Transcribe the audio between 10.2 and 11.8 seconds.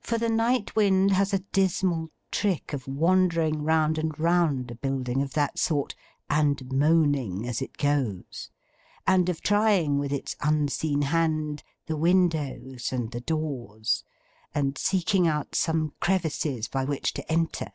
unseen hand,